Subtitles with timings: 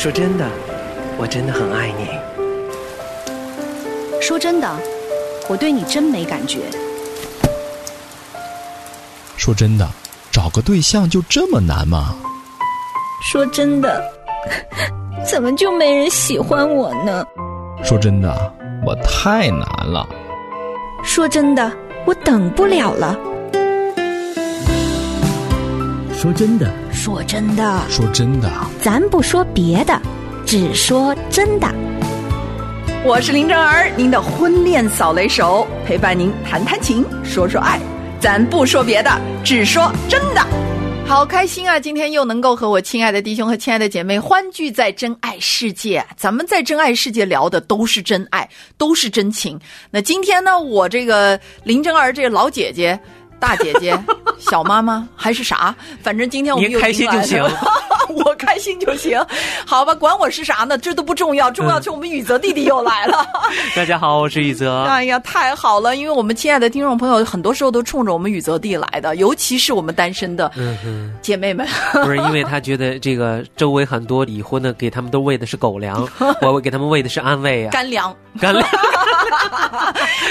[0.00, 0.48] 说真的，
[1.18, 2.08] 我真的很爱你。
[4.18, 4.66] 说真的，
[5.46, 6.60] 我对你真没感觉。
[9.36, 9.86] 说真的，
[10.32, 12.16] 找个对象就这么难吗？
[13.30, 14.02] 说真的，
[15.22, 17.22] 怎么就没人喜欢我呢？
[17.84, 18.54] 说真的，
[18.86, 20.08] 我太难了。
[21.04, 21.70] 说真的，
[22.06, 23.14] 我等不了了。
[26.14, 26.72] 说真的，
[27.02, 28.50] 说真的，说真的，
[28.82, 29.98] 咱不说别的，
[30.44, 31.66] 只说真的。
[33.06, 37.80] 我是林正儿，您的婚恋扫雷手，陪伴您谈谈情，说说爱。
[38.20, 39.10] 咱不说别的，
[39.42, 40.46] 只说真的。
[41.06, 41.80] 好开心啊！
[41.80, 46.04] 今天又能够和我亲爱的弟兄和亲爱的姐妹欢聚在真爱世界。
[46.16, 49.58] 咱们在真爱世界聊的都是真爱，都是真情。
[49.90, 53.00] 那今天呢，我这个林正儿这个老姐姐、
[53.40, 53.98] 大姐姐、
[54.38, 55.74] 小妈妈还是啥？
[56.02, 57.42] 反正今天我们又开心就行。
[58.24, 59.18] 我开心就行，
[59.64, 60.76] 好吧，管我是啥呢？
[60.76, 63.26] 这都不重要，重要是我们宇泽弟弟又来了。
[63.76, 64.82] 大家好，我是宇泽。
[64.84, 70.50] 哎呀，太好了，因为我们亲爱的听众朋友，很多时候都冲着我们宇泽弟来的，尤其是我们单身的
[71.22, 71.66] 姐妹们。
[71.92, 76.06] 不是因为他觉得这个周围很多已婚的，给他们都喂的是狗粮，
[76.42, 78.66] 我给他们喂的是安慰啊，干粮，干粮，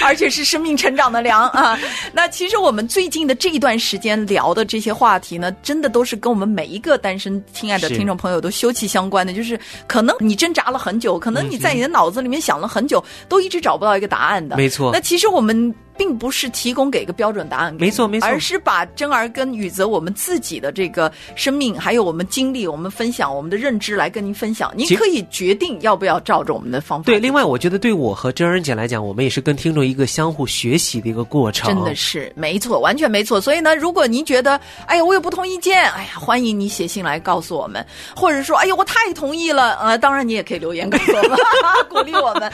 [0.04, 1.80] 而且是生命成长的粮啊。
[2.12, 14.56] 那其实我们最近的这一段时间聊的这些话题呢，真的都是跟我们每一个单身亲爱的听众朋友都休戚相关的，就是可能你挣扎了很久，可能你在你的脑子里面想了很久，都一直找不到一个答案的。
[14.56, 14.92] 没错。
[14.94, 15.74] 那其实我们。
[16.00, 24.72] 并不是提供给一个标准答案，没错没错，而是把真儿跟宇泽我们自己的这个生命，还有我们经历，我们分享我们的认知来跟您分享。
[24.78, 27.06] 您可以决定要不要照着我们的方法。
[27.06, 31.76] 对，另外我觉得对我和真儿姐来讲，我们也是跟听众一个相互学习的一个过程。
[31.76, 33.42] 真的是没错，完全没错。
[33.42, 41.38] 所以呢，如果您觉得哎呀我有不同意见，哎呀欢迎你写信来告诉我们，或者说哎呀我太同意了，呃当然你也可以留言告诉我们，
[41.90, 42.50] 鼓励我们。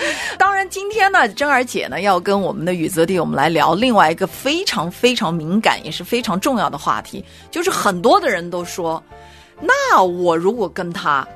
[1.11, 4.11] 当然今天呢，真儿姐呢要跟我们的雨泽弟我们来聊另外。
[4.11, 9.03] 一个非常非常敏感也是非常重要的话题，就是很多的人都说，
[9.61, 11.27] 那我如果跟他。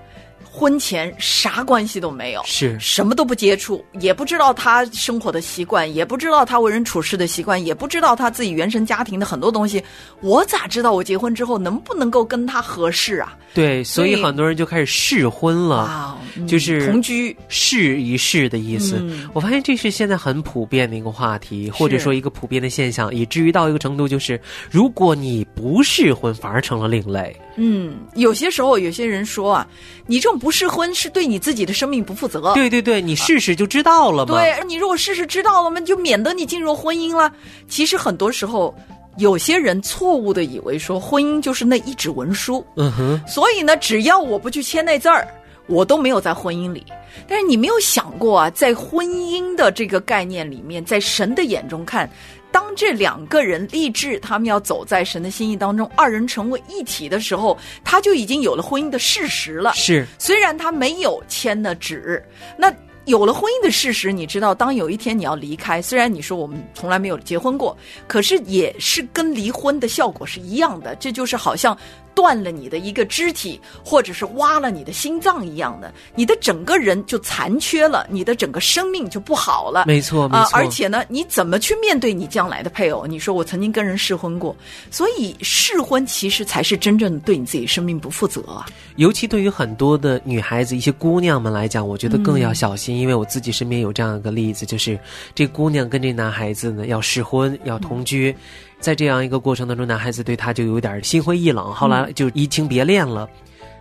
[0.51, 9.81] 婚前啥关系都没有，是什么都不接触，也不知道他生活的习惯，也不知道他为人处事的习惯，也不知道他自己原生家庭的很多东西。
[10.21, 13.37] 我咋知道我结婚之后能不能够跟他合适啊？
[13.53, 16.17] 对，所以很多人就开始试婚了，
[16.47, 19.03] 就是同居试一试的意思。
[19.33, 24.39] 我发现这是现在很普遍的一个话题，或者说一个普遍的现象，以至于到一个程度，就是
[24.69, 27.35] 如果你不试婚，反而成了另类。
[27.57, 29.67] 嗯，有些时候有些人说啊，
[30.07, 32.53] 你这种不试婚是对你自己的生命不负责。
[32.53, 34.33] 对对对，你试试就知道了嘛。
[34.33, 37.31] 对你如果试试知道了嘛，就免得你进入婚姻了。
[37.67, 38.73] 其实很多时候，
[39.17, 42.65] 有些人错误的以为说婚姻就是那一纸文书。
[42.77, 43.21] 嗯哼。
[43.27, 45.27] 所以呢，只要我不去签那字儿，
[45.69, 46.83] 我都没有在婚姻里。
[47.27, 52.09] 但是你没有想过啊，在婚姻的这个概念里面，在神的眼中看。
[52.51, 59.71] 当这两个人立志，他们要走在神的心意当中，二人成为一体的时候，他就已经有了婚姻的事实了。
[59.73, 62.23] 是，虽然他没有签的纸，
[62.57, 62.73] 那
[63.09, 67.75] 有了婚姻的事实，你知道，当有一天你要离开，虽然你说我们从来没有结婚过，
[68.07, 70.95] 可是也是跟离婚的效果是一样的。
[70.97, 71.75] 这就是好像。
[72.15, 79.85] 断了你的一个肢体，或者是挖了你的心脏一样的，你的整个人就残缺了，你的整个生命就不好了。
[79.87, 80.49] 没错，没错。
[80.51, 83.07] 而且呢，你怎么去面对你将来的配偶？
[83.07, 84.53] 你说我曾经跟人试婚过，
[84.91, 88.65] 所以试婚其实才是真正的对你自己生命不负责啊。
[88.97, 94.99] 尤其对于很多的女孩子、一些姑娘们来讲，我觉得更要小心，因为我自己身边有这样一个例子，就是
[95.33, 98.35] 这姑娘跟这男孩子呢要试婚，要同居。
[98.79, 103.29] 在这样一个过程当中，男孩子对她就有点心灰意冷，后来就移情别恋了。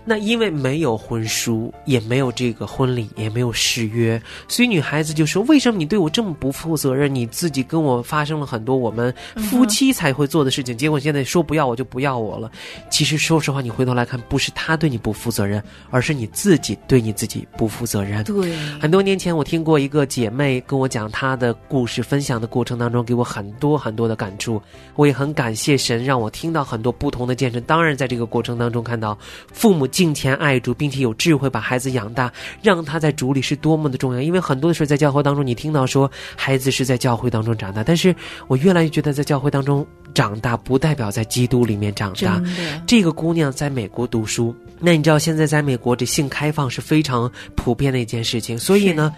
[0.08, 7.14] 那因为没有婚书，也没有这个婚礼，也没有誓约，所以女孩子就说：“为什么你对我这么不负责任？
[7.14, 12.50] 你自己跟我发生了很多我们夫妻才会做的事情，结果现在说不要我就不要我了。”
[12.88, 18.24] 其实说实话，你回头来看，不是他对你不负责任，而是你自己对你自己不负责任。
[18.24, 24.58] 对，很多年前我听过一个姐妹跟我讲她的故事，分享的过程当中给我很多很多的感触。
[24.94, 27.62] 我也很感谢神，让我听到很多不同的见证。
[27.64, 29.14] 当然，在这个过程当中看到
[29.52, 29.86] 父母。
[29.98, 34.22] 敬虔爱主，并且有智慧把孩子养大，让他在主里是多么的重要。
[34.22, 38.14] 因为很多的时候在教会当中，你听到说孩子是在教会当中长大，但是
[38.46, 39.84] 我越来越觉得在教会当中
[40.14, 42.40] 长大不代表在基督里面长大。
[42.86, 49.12] 这个姑娘在美国读书，那你知道现在在美国这性开放是非常普遍的一件事情，所以呢。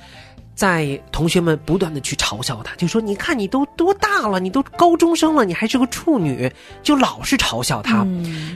[0.52, 6.48] 在同学们不断的去吵嘲笑她，就说：“你看你都多大了，你都高中生了，你还是个处女，
[6.80, 8.06] 就老是嘲笑她。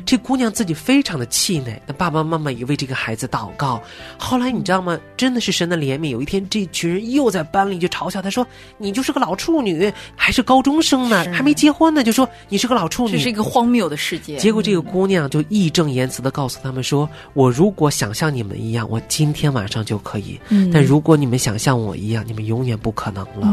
[0.06, 3.82] 这姑娘自己非常的气馁，那爸爸妈妈也为这个孩子祷告。
[4.16, 4.96] 后来你知道吗？
[5.16, 8.46] 真的是神的怜悯，有一天这群人又在班里就嘲笑她说
[8.78, 14.36] ：“你就是个老处女，还是高中生呢，还没结婚呢，就说你是个老处女。”这是一个荒谬的世界。
[14.36, 20.38] 结果这个姑娘就义正言辞的告诉他们说：“我如果想像你们一样，我今天晚上就可以；
[20.72, 23.52] 但如果你们想像我一样，你们永远不可能了。”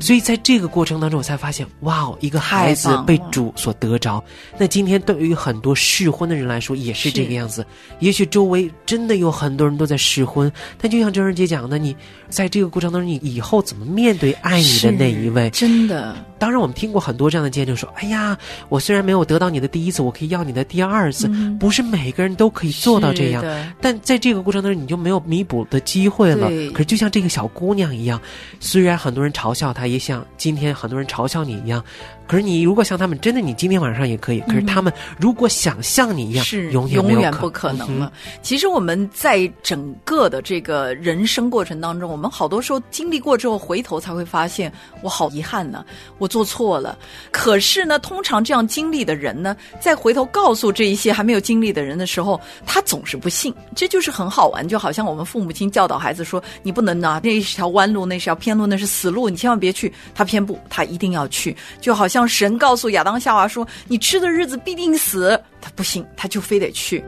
[0.00, 4.22] 所以在这个过程当中，我才发现，哇哦，一个孩子被主所得着。
[4.58, 7.64] 那今天对于很多试婚的人来说，也是这个样子。
[8.00, 10.50] 也许周围真的有很多人都在试婚，
[10.80, 11.94] 但就像周仁杰讲的，你
[12.28, 15.48] 在这个过程当中，你以后怎么面对爱你的那一位？
[15.50, 16.16] 真的。
[16.38, 18.38] 当然，我们听过很多这样的见证，说：“哎呀，
[18.68, 21.28] 我虽然没有得到你的第一次，我可以要你的第二次。”
[21.58, 23.44] 不是每个人都可以做到这样，
[23.80, 26.46] 但在这个过程当中，你就没有弥补的机会了。
[26.72, 28.20] 可是，就像这个小姑娘一样，
[28.60, 31.82] 虽然很多人嘲笑他，也像今天很多人嘲笑你一样。
[32.26, 34.40] 可是你如果像他们，真的你今天晚上也可以。
[34.40, 38.12] 可是他们如果想像你一样，是永远永远不可能了。
[38.42, 45.82] 其实我们在整个的这个人生过程当中，我们好多时候经历过之后，回头才会发现，我好遗憾呢，
[46.18, 46.98] 我做错了。
[47.30, 53.54] 可是呢，通常这样经历的人呢，在回头告诉这一些还没有经历的人的时候，他总是不信。
[53.74, 62.28] 这就是很好玩，就好像我们父母亲教导孩子说：“你不能拿，那是条弯路，那是条偏路，那是死路，你千万别去。”他偏不，他一定要去，就好像。
[62.28, 67.02] 神告诉亚当夏娃说：“你吃的日子必定死。”他不行，他就非得去。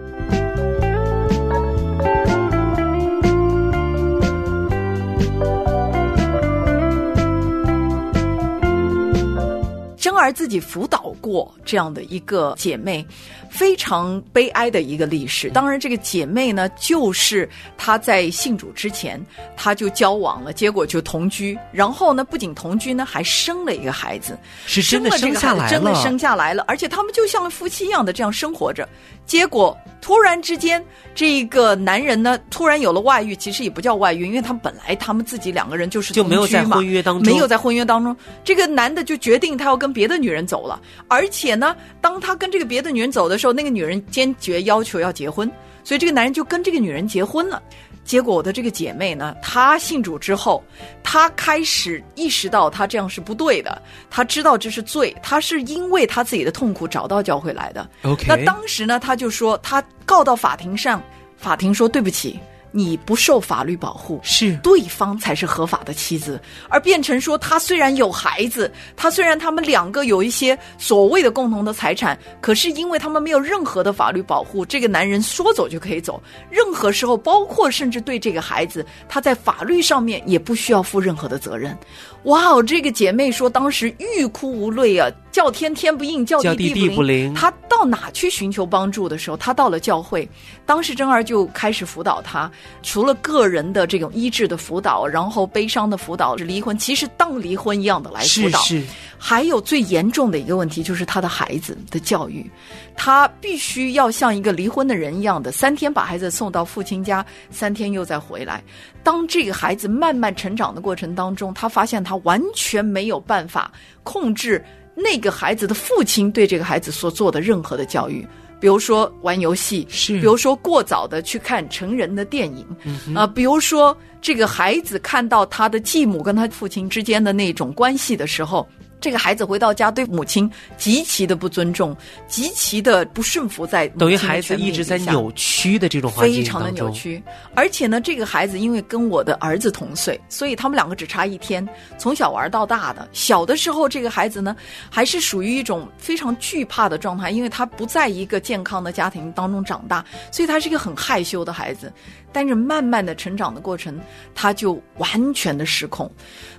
[10.01, 13.05] 真儿自己辅导过这样的一个姐妹，
[13.51, 15.51] 非常悲哀的一个历史。
[15.51, 19.21] 当然，这个姐妹呢，就是她在信主之前，
[19.55, 28.89] 她就交往了，结果就同居，然后呢，不仅同居呢，还生了一个孩子，是真的生下来了，真的生下来了，而且他们就像夫妻一样的这样生活着。
[29.27, 45.51] 结果突然之间，这个男人呢，突然有了外遇，其实也不叫外遇，因为他们本来他们自己两个人就是就没有在婚约当中，没有在婚约当中，这个男的就决定他要跟别的女人走了，而且呢，当他跟这个别的女人走的时候，那个女人坚决要求要结婚，
[45.85, 47.63] 所以这个男人就跟这个女人结婚了。
[48.03, 50.65] 结果我的这个姐妹呢，她信主之后，
[51.03, 57.89] 她开始意识到她这样是不对的，她知道这是罪，她是因为她自己的痛苦找到教会来的。
[58.03, 61.01] OK，那当时呢，她就说她告到法庭上，
[61.37, 62.41] 法庭说对不起。
[62.73, 64.57] 你不受法律保护，是。
[64.63, 81.77] 对方才是合法的妻子，而变成说他虽然有孩子，他虽然他们两个有一些所谓的共同的财产，可是因为他们没有任何的法律保护，这个男人说走就可以走，任何时候，包括甚至对这个孩子，他在法律上面也不需要负任何的责任。
[82.25, 87.33] 哇哦，这个姐妹说，当时欲哭无泪啊，叫天天不应，叫地地不灵。
[87.35, 90.29] 他到哪去寻求帮助的时候，他到了教会，
[90.67, 92.51] 当时真儿就开始辅导他。
[92.83, 98.61] 除了个人的这种医治的辅导，然后悲伤的辅导，离婚其实当离婚一样的来辅导。
[98.63, 98.87] 是是。
[99.23, 102.51] 还有最严重的一个问题就是他的孩子的教育，
[102.97, 108.63] 他必须要像一个离婚的人一样的，三天把孩子送到父亲家，三天又再回来。
[109.03, 113.71] 当这个孩子慢慢成长的过程当中，他发现他完全没有办法
[114.03, 114.65] 控制
[115.03, 118.27] 那个孩子的父亲对这个孩子所做的任何的教育，
[118.61, 122.67] 比如说玩游戏，是，比如说过早的去看成人的电影，
[123.15, 128.69] 啊，比如说这个孩子看到他的继母跟他父亲之间的那种关系的时候。
[129.01, 137.23] 这个孩子回到家，对母亲极其的不尊重，极其的不顺服，在等于孩子一直在扭曲的这种环境非常的扭曲。
[137.55, 141.67] 而且呢，这个孩子因为跟我的儿子同岁，所以他们两个只差一天，
[141.99, 143.09] 从小玩到大的。
[143.13, 144.55] 小的时候，这个孩子呢，
[144.91, 151.93] 还是属于一种非常惧怕的状态，因为他不在一个健康的家庭当中长大，所以他是一个很害羞的孩子。
[152.33, 153.99] 但是慢慢的成长的过程，
[154.37, 156.09] 他就完全的失控。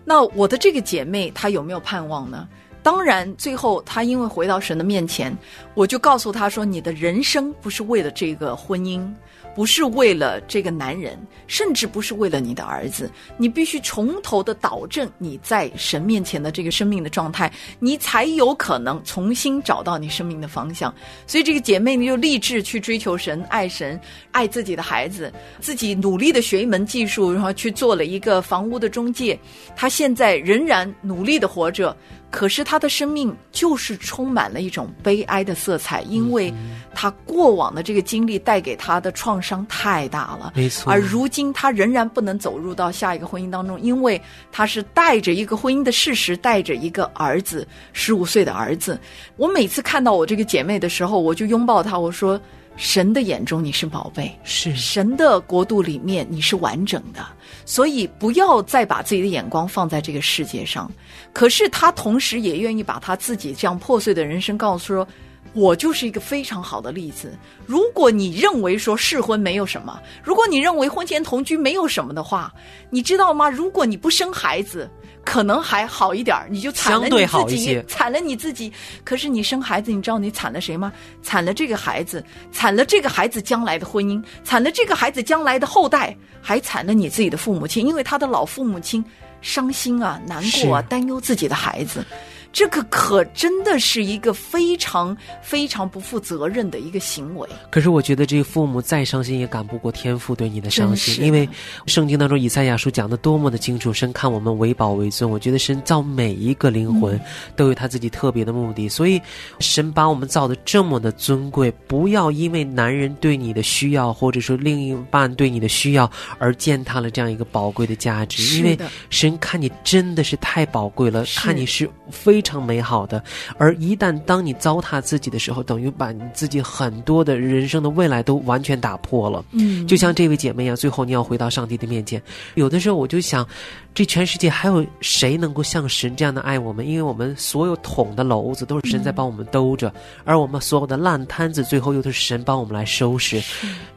[0.04, 2.48] 那我的这个姐妹，她有没有盼望呢？
[2.82, 5.32] 当然，最后他因为回到神的面前，
[5.76, 9.08] 我就告诉他说：“你的人生不是为了这个婚姻。”
[9.54, 20.94] 不是为了这个男人，甚至不是为了你的儿子，你必须从头的导正你在神面前的这个生命的状态，你才有可能重新找到你生命的方向。
[21.28, 24.00] 所以这个姐妹呢，就立志去追求神，爱神，
[24.32, 29.38] 爱自己的孩子，自己努力的学一门技术，然后去做了一个房屋的中介。
[29.76, 31.94] 她现在仍然努力的活着。
[32.32, 36.52] 可是他的生命就是充满了一种悲哀的色彩，因为
[36.96, 40.54] 他过往的这个经历带给他的创伤太大了。
[40.56, 44.20] 没错而如今他仍然不能走入到下一个婚姻当中，因为
[44.52, 48.98] 他是带着一个婚姻的事实，带着一个儿子，十五岁的儿子。
[49.36, 52.40] 我每次看到我这个姐妹的时候，我就拥抱她，我说
[52.76, 57.26] ：“神的眼中你是宝贝，是神的国度里面你是完整的，
[57.66, 60.92] 所以不要再把自己的眼光放在这个世界上。
[61.32, 65.08] 可是他同时也愿意把他自己这样破碎的人生告诉说。
[65.54, 67.38] 我就是一个非常好的例子。
[67.66, 72.54] 如果你认为说试婚没有什么，如果你认为婚前同居没有什么的话，
[72.90, 73.50] 你知道吗？
[73.50, 74.90] 如果你不生孩子，
[75.32, 78.70] 可能还好一点儿，你就惨了你自己惨了你自己。
[79.06, 80.92] 可是你生孩子，你知道你惨了谁吗？
[81.24, 82.22] 惨了这个孩子，
[82.52, 89.02] 惨了这个孩子将来的婚姻，惨了这个孩子将来的后代，还惨了你自己的父母亲，因为他的老父母亲
[89.40, 92.06] 伤心啊、难过啊、担忧自己的孩子。
[92.52, 97.48] 这个可真的是一个非常非常不负责任的一个行为。
[97.70, 101.48] 可是我觉得这个父母再伤心也赶不过天父对你的伤心，因为
[101.88, 105.30] 圣经当中以赛亚书讲的多么的清楚，神看我们为宝为尊。
[105.30, 107.22] 我觉得神造每一个灵魂嗯
[107.56, 109.22] 都有他自己特别的目的，所以
[109.60, 118.78] 神把我们造的这么的尊贵，不要因为男人对你的需要，或者说另一半对你的需要而践踏了这样一个宝贵的价值，因为
[119.10, 123.24] 神看你真的是太宝贵了，看你是非常美好的。
[123.58, 129.44] 而一旦当你糟蹋自己的时候，等于把你自己很多的人生的未来都完全打破了。
[129.52, 132.22] 嗯就像这位姐妹一样，最后你要回到上帝的面前。
[132.56, 133.48] 有的时候我就想，
[133.94, 136.88] 这全世界还有谁能够像神这样的爱我们？
[136.88, 139.94] 因为我们所有捅的篓子都是神在帮我们兜着，
[140.24, 143.42] 而我们所有的烂摊子，最后又都是神帮我们来收拾。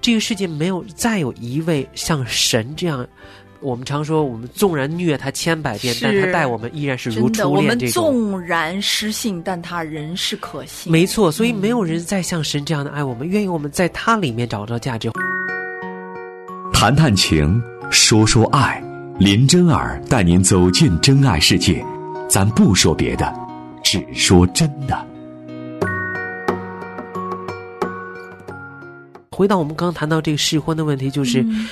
[0.01, 3.07] 这个世界没有再有一位像神这样。
[3.65, 8.05] 我们常说，我们纵然虐他千百遍，但他待我们依然是如真的，初我们恋这种。
[8.05, 10.93] 纵然失信，但他仍是可信。
[10.93, 15.11] 没错，所以没有人再像神这样的爱我们，愿意我们在他里面找到价值。
[16.75, 17.59] 谈谈情，
[17.91, 18.85] 说说爱，
[19.19, 21.83] 林真儿带您走进真爱世界。
[22.29, 23.35] 咱不说别的，
[23.83, 25.07] 只说真的。
[29.31, 31.41] 回到我们刚刚谈到这个试婚的问题，就是。
[31.41, 31.67] 嗯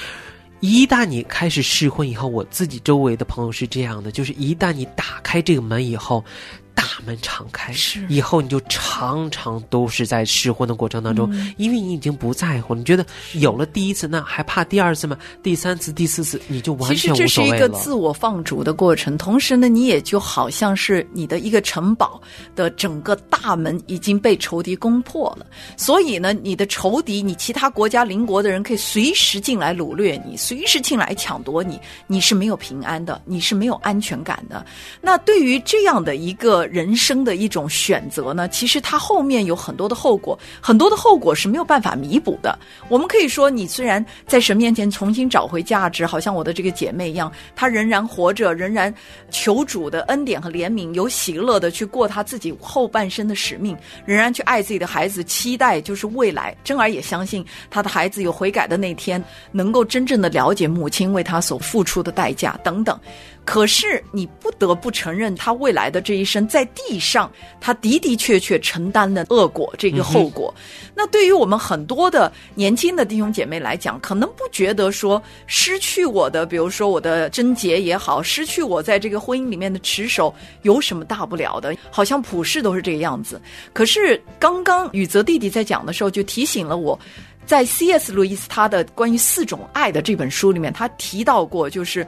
[0.63, 6.25] 一旦你开始试婚以后，我自己周围的朋友是这样的，就是一旦你打开这个门以后，
[6.75, 15.17] 大门敞开，是以后你就常常都是在试婚的过程当中，嗯因为你已经不在乎，你觉得有了第一次，那还怕第二次吗？
[15.43, 17.69] 第三次、第四次，你就完了其实这是一个。
[17.83, 22.21] 自我放逐的过程，同时呢，你也就好像是你的一个城堡
[22.55, 34.65] 的整个大门已经被仇敌攻破了，所以呢，你的仇敌，你其他国家邻国的人可以随时进来掳掠你，随时进来抢夺你，你是没有平安的，你是没有安全感的。
[35.01, 42.59] 那对于这样的一个人生的一种选择呢，其实它后面有很多的后果，很多的后果是没有办法弥补的。
[42.89, 48.93] 我们可以说，你虽然在神面前重新找回价值，好像我的这个姐妹一样，她仍然活着，仍然
[49.31, 56.57] 求主的恩典和怜悯，有喜乐的去过她自己后半生的使命，仍然去爱自己的孩子，期待就是未来。
[56.65, 62.99] 真儿也相信她的孩子有悔改的那天，能够真正的了解母亲为他所付出的代价等等。
[63.45, 67.31] 可是你不得不承认，他未来的这一生在地上，
[67.61, 70.55] 他的的确确承担了恶果这个后果。
[70.95, 80.33] 那对于我们很多的年轻的弟兄姐妹来讲，可能不觉得说失去我的，比如说我的贞洁也好，失去我在这个婚姻里面的持守
[80.63, 81.77] 有什么大不了的？
[81.91, 83.41] 好像普世都是这个样子。
[83.73, 86.99] 可是刚刚宇泽弟弟在讲的时候，就提醒了我。
[87.45, 88.13] 在 C.S.
[88.13, 92.07] 路易斯他的关于四种爱的这本书里面，他提到过，就是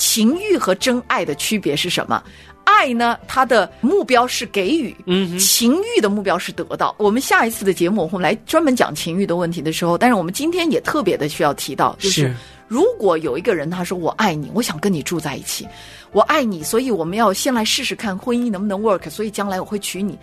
[0.00, 2.22] 情欲和真爱的区别是什么？
[2.64, 6.94] 爱呢，它的目标是给予，嗯情欲的目标是得到。
[6.98, 12.34] 我们下一次的节目，我们来专门讲情欲的问题的时候，但是我们今天也特别的需要提到，就是是
[12.66, 15.68] 如果有一个人他说我爱你，我想跟你住在一起，
[16.12, 20.18] 我爱你，所以我们要先来试试看婚姻能不能 work，所以将来我会娶你。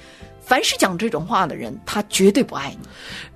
[0.47, 2.87] 凡是讲这种话的人，他绝对不爱你。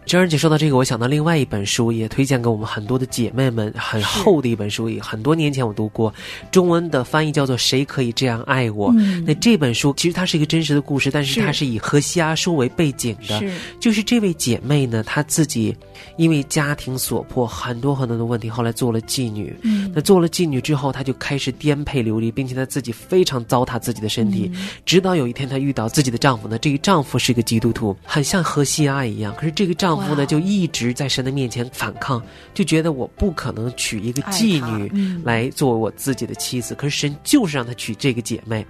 [0.03, 6.11] 珍儿姐说到这个，我想到另外一本书，也推荐给我们很多的姐妹们，很厚的一本书，也很多年前我读过，
[6.51, 8.91] 中文的翻译叫做《谁可以这样爱我》。
[8.97, 13.39] 嗯那这本书其实它是一个真实的故事，但是是它是以荷西阿书为背景的。
[13.39, 15.75] 是就是这位姐妹呢，她自己
[16.17, 19.55] 因为家庭所迫，很多很多的问题，后来做了妓女。
[19.61, 24.49] 嗯那做了妓女之后，她就开始颠沛流离，并且她自己非常糟蹋自己的身体。
[24.55, 29.33] 嗯直到有一天，她遇到自己的丈夫呢，这一丈夫是个基督徒，很像荷西阿一样。
[29.35, 32.21] 可是这个丈夫呢，就一直在神的面前反抗，
[32.53, 36.75] 就觉得我不可能娶一个妓女嗯来作为我自己的妻子。
[36.75, 38.65] 可是神就是让他娶这个姐妹。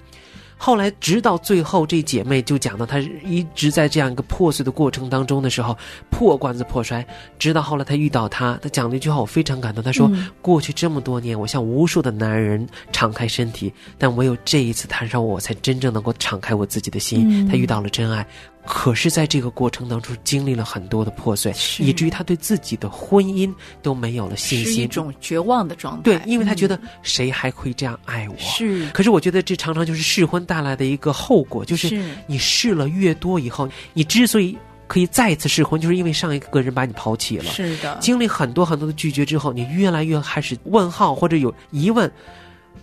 [0.64, 5.76] 后来直到最后，这姐妹就讲到，她一直在这样一个破碎的过程当中的时候，
[6.12, 7.04] 破罐子破摔。
[7.40, 9.84] 直到后来她遇到他，她讲了一句话，我非常感动。
[9.84, 10.08] 她说
[10.40, 17.48] ：“过去这么多年，我向无数的男人敞开身体，但唯有这一次，摊上我才真正能够敞开我自己的心。
[17.50, 18.24] 她遇到了真爱。”
[18.66, 23.52] 可是，在这个过程当中，经历了很多的破碎，以至于他对自己的婚姻
[23.82, 26.02] 都没有了信心，一种绝望的状态。
[26.04, 28.36] 对，因为他觉得谁还会这样爱我？
[28.38, 28.88] 是。
[28.92, 34.56] 可是，我觉得这常常就是试婚带来的一个后果，就是你试了越多以后，你之所以
[34.88, 37.46] 可以再次试婚，就是因为上一个人把你抛弃了。
[37.46, 37.98] 是的。
[38.00, 42.10] 经历很多很多的拒绝之后，你越来越开始问号或者有疑问。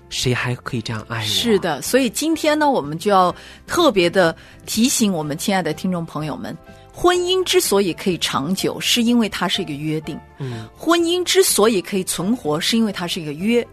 [0.08, 1.24] 谁还可以这样爱我？
[1.24, 3.34] 是的，所以今天呢，我们就要
[3.66, 6.56] 特别的提醒我们亲爱的听众朋友们：
[6.92, 13.66] 婚姻之所以可以长久，是因为它是一个约定；嗯，婚姻之所以可以存活，是因为它是一个约。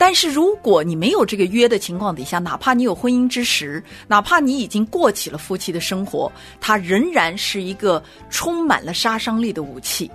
[0.00, 8.00] 但是如果你没有这个约的情况底下，哪怕你有婚姻之实，哪怕你已经过起了夫妻的生活，它仍然是一个
[8.30, 10.08] 充满了杀伤力的武器。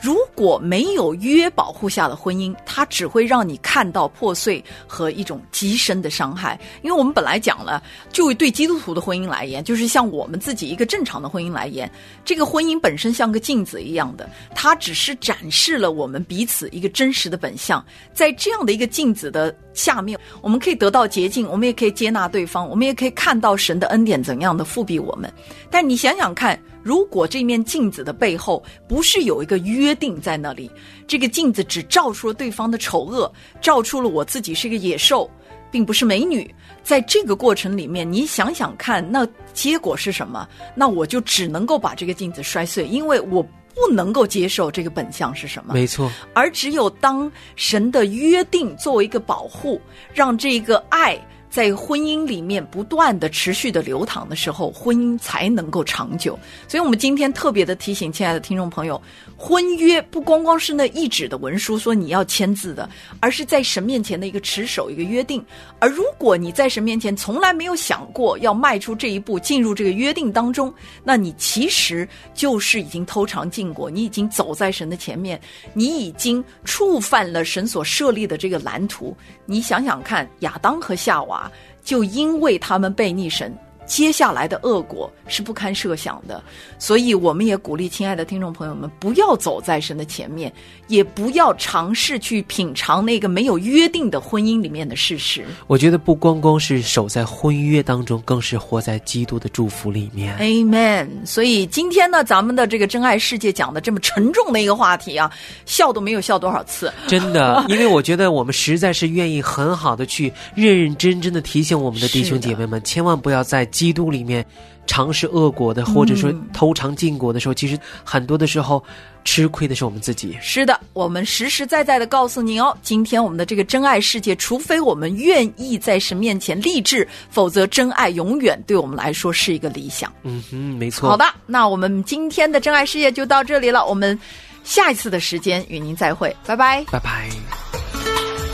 [0.00, 6.58] 如果没有约保护下的婚姻，它只会让你看到破碎和一种极深的伤害。
[6.82, 11.90] 因为我们本来讲了，就对基督徒的婚姻来言，就是像我们自己一个正常的婚姻来言，
[12.24, 17.84] 这个婚姻本身像个镜子一样的，它只是展示了我们彼此一个真实的本相。
[18.14, 25.30] 在这样的一个镜子的下面，我们可以得到洁净，我们也可以接纳对方，我们也可以看到神的恩典怎样的复庇我们。
[25.70, 26.58] 但你想想看。
[26.82, 30.70] 如果这面镜子的背后不是有一个约定在那里，
[31.06, 35.30] 这个镜子只照出了对方的丑恶，照出了我自己是一个野兽，
[35.70, 36.52] 并不是美女。
[36.82, 40.48] 在这个过程里面，你想想看，那结果是什么？
[40.74, 45.74] 那我就只能够把这个镜子摔碎，因为我不能够接受这个本相是什么。
[45.74, 46.10] 没错。
[46.32, 49.80] 而只有当神的约定作为一个保护，
[50.14, 51.20] 让这个爱。
[51.50, 56.38] 在婚姻里面不断的持续的流淌的时候，婚姻才能够长久。
[56.68, 59.00] 所以，我们今天特别的提醒亲爱的听众朋友。
[59.36, 62.88] 婚约不光光是那一纸的文书，说你要签字的，
[63.20, 65.42] 而是在神面前的一个持守、一个约定。
[65.78, 75.40] 而如果你在神面前从来没有想过要迈出这一步，进入这个约定当中，那你其实就是已经偷尝禁果，你已经走在神的前面，
[75.72, 79.16] 你已经触犯了神所设立的这个蓝图。
[79.46, 81.39] 你想想看，亚当和夏娃
[81.82, 83.56] 就因为他们被逆神。
[83.90, 86.40] 接下来的恶果是不堪设想的，
[86.78, 90.52] 所以我们也鼓励亲爱的听众朋友们，不要走在神的前面，
[90.86, 95.44] 也不要尝试去品尝那个没有约定的婚姻里面的事实。
[95.66, 100.38] 我觉得不光光是守在婚约当中，更是活在基督的祝福里面。
[100.38, 101.08] Amen。
[101.26, 105.28] 所以今天呢，咱们的这个真爱世界讲的这么沉重的一个话题啊，
[105.66, 113.66] 笑都没有笑多少次，真的，因为我觉得我们实在是愿意很好的去认认真真的提醒我们的弟兄姐妹们，千万不要在。
[113.80, 114.44] 基督里面
[114.86, 118.84] 尝试恶果的，或者说偷尝禁果的时候，其实很多的时候
[119.24, 120.36] 吃亏的是我们自己。
[120.42, 130.12] 是的，我们实实在在的告诉您哦，今天我们的这个真爱世界，除非我们愿意在神面前立志，否则真爱永远对我们来说是一个理想。
[130.24, 131.08] 嗯哼，没错。
[131.08, 134.18] 好的，那我们今天的真爱世界就到这里了，我们
[134.62, 137.30] 下一次的时间与您再会，拜拜，拜拜。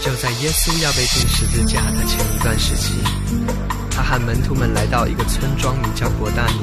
[0.05, 3.66] 就在耶稣要被钉十字架的前一段时期。
[4.09, 6.61] 和门徒们来到一个村庄，名叫伯大尼。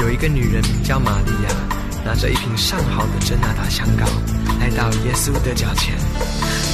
[0.00, 4.04] 有一个女人名叫玛利亚，拿着一瓶上好的真纳达香膏，
[4.58, 5.94] 来到耶稣的脚前。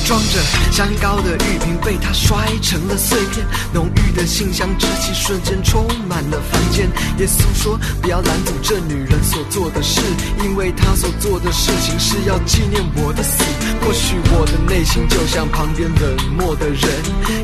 [0.06, 0.38] 装着
[0.70, 6.88] 香膏的玉瓶被他摔成了碎片，浓郁的馨香之气瞬间充满了房间。
[7.18, 10.00] 耶稣说：“不要拦阻这女人所做的事，
[10.44, 13.42] 因为她所做的事情是要纪念我的死。
[13.80, 16.88] 或许我的内心就像旁边冷漠的人，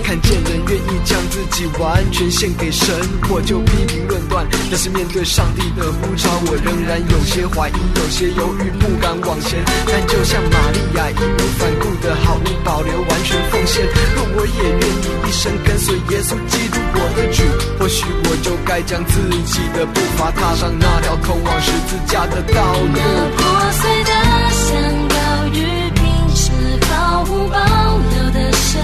[0.04, 2.94] 看见人愿意将自己完全献给神，
[3.28, 4.46] 我就批评论断。
[4.70, 9.64] 但是面对上帝的呼召，我仍然有些怀疑，有些犹豫，不敢往前。
[9.88, 13.84] 但就像玛利亚义无反顾的好。”保留完全奉献，
[14.14, 17.42] 若我也愿意一生跟随耶稣基督我的主，
[17.78, 22.88] 或许我就该将自己的步伐踏上那条通往十字架的道路。
[22.94, 23.00] 那
[23.36, 24.10] 破碎的
[24.50, 25.14] 香膏
[25.52, 26.02] 与平
[26.34, 26.52] 时
[26.90, 28.80] 毫无保留的生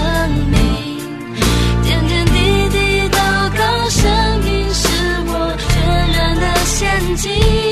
[0.51, 0.57] 命，
[1.83, 3.17] 点点滴滴祷
[3.57, 4.87] 告，生命是
[5.27, 7.68] 我全然的献祭。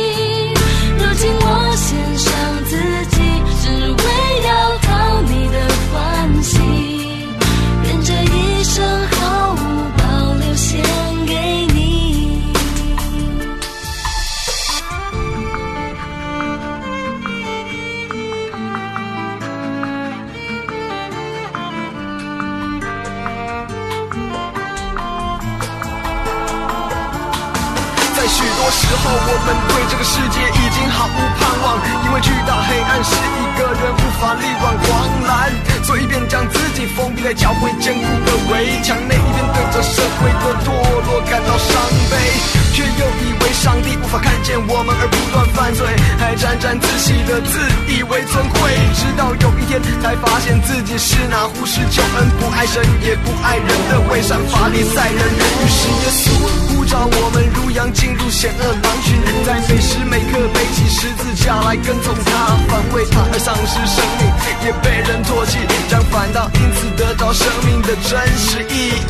[48.97, 55.21] 直到有一天才发现自己是那忽视救恩、不爱神也不爱人的伪善法利赛人。
[55.62, 64.23] 于是耶稣召我们如羊进入险恶狼群，在每时每刻背起十字架来跟从他，反为他而丧失生命，
[64.63, 65.60] 也被人唾弃，
[65.91, 69.04] 将反倒因此得到生命的真实意义。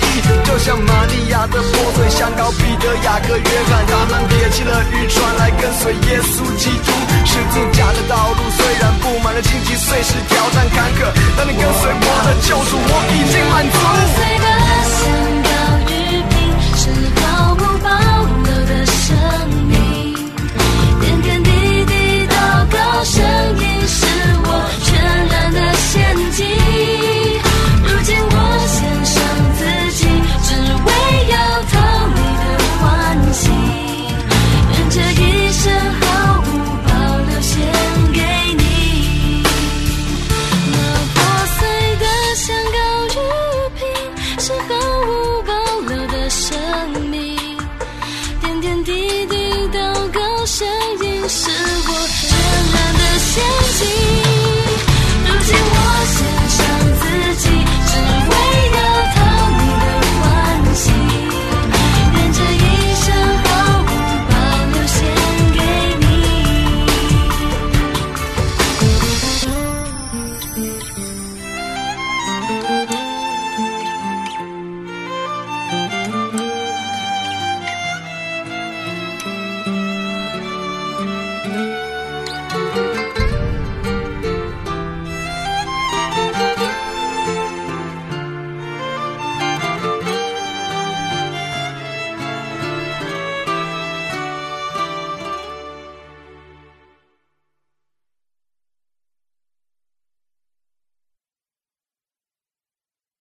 [0.44, 6.90] 就像玛利亚的破碎，相告彼得、雅各、约翰，他们撇弃了渔船来跟随耶稣基督。
[7.30, 15.37] 十字架的道路虽然布满了荆棘，随时挑战坎坷，但你跟随我的救主，我已经满足。